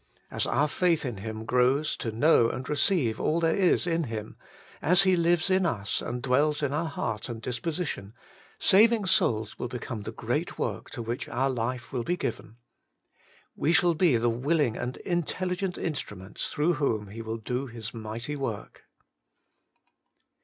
As 0.31 0.47
our 0.47 0.67
faith 0.67 1.05
in 1.05 1.17
Him 1.17 1.45
grows 1.45 1.95
to 1.97 2.11
know 2.11 2.49
and 2.49 2.67
receive 2.67 3.21
all 3.21 3.39
there 3.39 3.55
is 3.55 3.85
in 3.85 4.05
Him, 4.05 4.35
as 4.81 5.03
He 5.03 5.15
lives 5.15 5.51
in 5.51 5.63
us, 5.63 6.01
and 6.01 6.23
dwells 6.23 6.63
in 6.63 6.73
our 6.73 6.87
heart 6.87 7.29
and 7.29 7.39
disposi 7.39 7.85
tion, 7.85 8.15
saving 8.57 9.05
souls 9.05 9.59
will 9.59 9.67
become 9.67 9.99
the 9.99 10.11
great 10.11 10.57
work 10.57 10.89
to 10.89 11.03
which 11.03 11.29
our 11.29 11.51
life 11.51 11.93
will 11.93 12.03
be 12.03 12.17
given. 12.17 12.57
We 13.55 13.73
shall 13.73 13.93
be 13.93 14.17
the 14.17 14.27
willing 14.27 14.75
and 14.75 14.97
intelligent 14.97 15.75
instru 15.75 16.17
ments 16.17 16.51
through 16.51 16.73
whom 16.81 17.09
He 17.09 17.21
will 17.21 17.37
do 17.37 17.67
His 17.67 17.93
mighty 17.93 18.35
work. 18.35 18.85